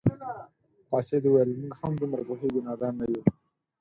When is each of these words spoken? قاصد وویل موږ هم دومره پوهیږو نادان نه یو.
قاصد 0.91 1.23
وویل 1.25 1.49
موږ 1.61 1.71
هم 1.81 1.93
دومره 2.01 2.21
پوهیږو 2.27 2.65
نادان 2.67 2.93
نه 2.99 3.05
یو. 3.13 3.21